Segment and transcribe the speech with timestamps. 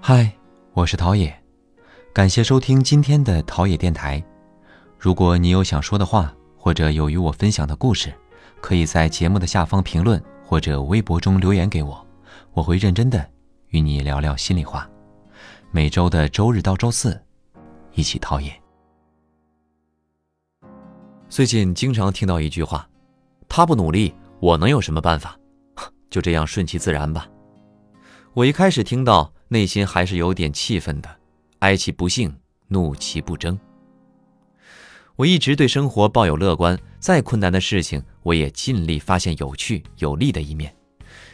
[0.00, 0.32] 嗨，
[0.72, 1.32] 我是陶冶，
[2.12, 4.22] 感谢收听今天的陶冶电台。
[4.98, 8.12] 如果你有想说的话，或者有与我分享的故事，
[8.60, 12.06] 可以在节目的下方评论或者微博中留言给我，
[12.52, 13.28] 我会认真的
[13.68, 14.88] 与你聊聊心里话。
[15.70, 17.20] 每周的周日到周四，
[17.94, 18.52] 一起陶冶。
[21.28, 22.86] 最近经常听到一句话
[23.48, 25.34] ：“他不努力，我能有什么办法？
[26.10, 27.26] 就这样顺其自然吧。”
[28.34, 31.16] 我一开始听到，内心还是有点气愤的，
[31.58, 32.34] 哀其不幸，
[32.68, 33.58] 怒其不争。
[35.14, 40.74] 我一直对生活抱有乐观，再困难的事情，我也尽力发现有趣有利的一面，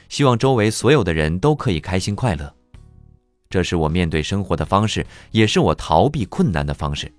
[0.08, 2.52] 希望周围所有的人都可以开心快乐。
[3.48, 7.12] 这是我面对生活的方式，也是我逃避困难的方式。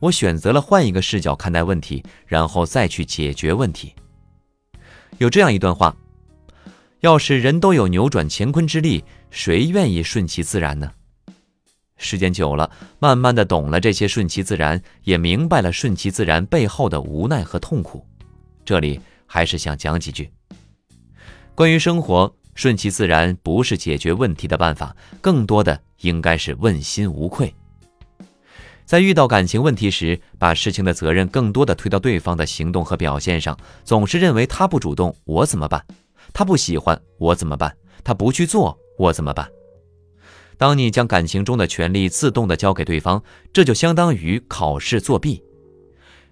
[0.00, 3.94] 我选择了换一个视角看待问题，然后再去解决问题。
[5.18, 5.96] 有这样一段话：
[7.00, 10.90] 要是人都有扭转乾坤之力，谁愿意顺其自然呢？
[11.96, 18.04] 时间久了，慢慢的懂了这些顺其自然，也明白了顺其自然背后的无奈和痛苦。
[18.64, 20.30] 这里还是想讲几句
[21.54, 22.32] 关于生活。
[22.54, 27.54] 顺其自然不是解决问题的办法，更多的应该是问心无愧。
[28.84, 35.80] 在遇到感情问题时，把事情的责任更多的推到对方的行动和表现上，总是认为他不主动，我怎么办？
[36.32, 37.76] 他不喜欢我怎么办？
[38.04, 39.50] 他不去做我怎么办？
[40.56, 45.42] 当你将感情中的权利自动的交给对方，这就相当于考试作弊。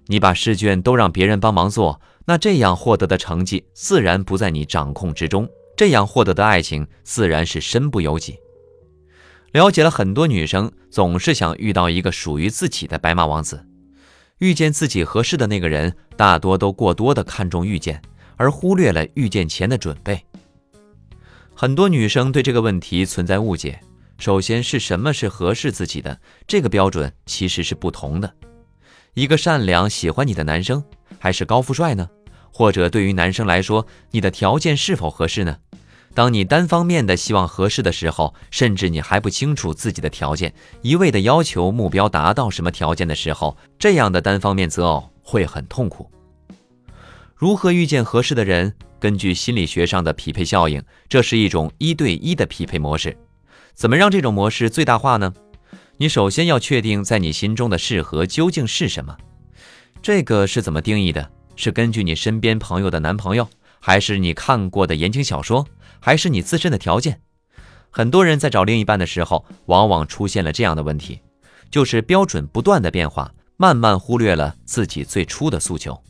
[0.07, 5.49] 你把试卷都让别人帮忙做，那这样获得的成绩自然不在你掌控之中。
[5.77, 8.39] 这样获得的爱情自然是身不由己。
[9.53, 13.67] 了解了很多女生，总是想遇到一个属于自己的白马王子，
[14.39, 18.03] 遇见自己合适的那个人，大多都过多的看重遇见，
[18.37, 20.25] 而忽略了遇见前的准备。
[21.55, 23.81] 很多女生对这个问题存在误解。
[24.19, 26.19] 首先是什么是合适自己的？
[26.47, 28.33] 这个标准其实是不同的。
[29.13, 30.83] 一个善良喜欢你的男生，
[31.19, 32.09] 还是高富帅呢？
[32.51, 35.59] 或者对于男生来说，你的条件是否合适呢？
[36.15, 46.11] 当你单方面的希望合适的时候，甚至你还不清楚自己的条件，一味的要求目标达到什么条件的时候，这样的单方面择偶会很痛苦。
[47.37, 48.75] 如何遇见合适的人？
[48.99, 53.15] 根据心理学上的匹配效应，这是一种一对一的匹配模式。
[53.75, 55.35] 怎么让这种模式最大化呢？
[55.99, 59.15] 你首先要确定在你心中的适合究竟是什么，
[60.01, 61.31] 这个是怎么定义的？
[61.57, 63.47] 是根据你身边朋友的男朋友，
[63.81, 65.67] 还是你看过的言情小说，
[66.01, 67.21] 还是你自身的条件？
[67.91, 71.21] 很多人在找另一半的时候，往往出现了这样的问题，
[71.71, 76.03] 就是标准不断的变化，慢慢忽略了自己最初的诉求。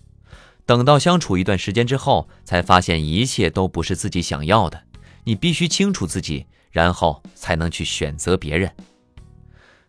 [0.67, 4.83] 等到相处一段时间之后，才发现一切都不是自己想要的。
[5.25, 8.71] 你必须清楚自己，然后才能去选择别人。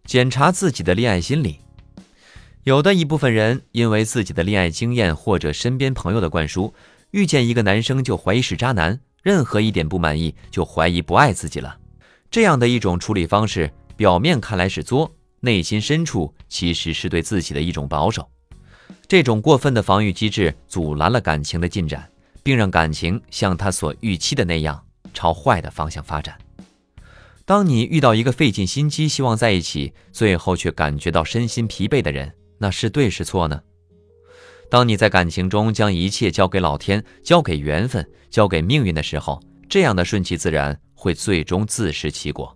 [0.06, 1.60] 检查自己的恋爱心理。
[2.64, 6.74] 有的一部分人因为自己的恋爱经验或者身边朋友的灌输，
[7.12, 11.78] 遇见一个男生就怀疑是渣男，任何一点不满意就怀疑不爱自己了。
[12.30, 18.30] 这样的一种处理方式，表面看来是作，内心深处其实是对自己的一种保守。
[19.08, 22.10] 这种过分的防御机制阻拦了感情的进展，
[22.44, 24.84] 并让感情像他所预期的那样
[25.14, 26.38] 朝坏的方向发展。
[27.46, 32.34] 当你遇到一个费尽心机希望在一起，最后却感觉到身心疲惫的人。
[32.58, 33.62] 那是对是错呢？
[34.70, 42.54] 当你在感情中将一切交给老天、交给缘分、交给命运的时候，这样的顺其自然会最终自食其果。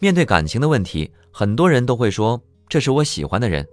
[0.00, 3.64] 面对感情的问题，很多人都会说这是我喜欢的人，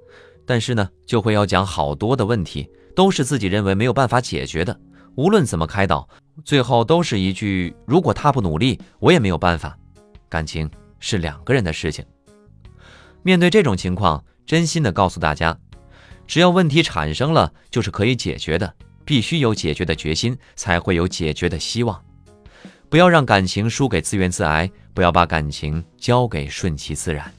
[0.45, 4.79] 但是呢，就会要讲好多的问题，都是自己认为没有办法解决的。
[5.15, 6.07] 无论怎么开导，
[6.43, 9.77] 最后都是一句：如果他不努力，我也没有办法。
[10.29, 10.69] 感情
[10.99, 12.05] 是两个人的事情。
[13.23, 14.23] 面对这种情况。
[14.45, 15.57] 真心的告诉大家，
[16.27, 18.71] 只要问题产生了，就是可以解决的。
[19.03, 21.99] 必须有解决的决心，才会有解决的希望。
[22.87, 27.33] 不要让感情输给自怨自艾，不要把感情交给顺其自然。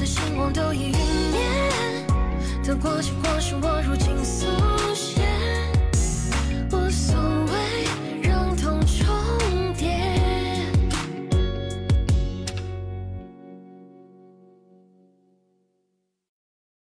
[0.00, 0.96] 的星光都已陨
[1.30, 1.70] 灭
[2.64, 4.46] 得过且过是我如今速
[4.94, 5.20] 写